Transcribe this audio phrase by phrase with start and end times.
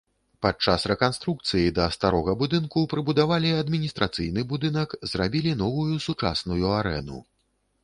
[0.43, 7.25] Падчас рэканструкцыі да старога будынку прыбудавалі адміністрацыйны будынак, зрабілі новую сучасную арэну.